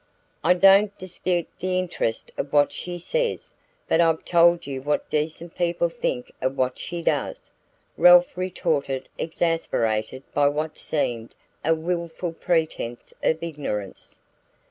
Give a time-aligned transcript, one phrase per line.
[0.43, 3.53] "I don't dispute the interest of what she says;
[3.87, 7.51] but I've told you what decent people think of what she does,"
[7.97, 14.19] Ralph retorted, exasperated by what seemed a wilful pretense of ignorance.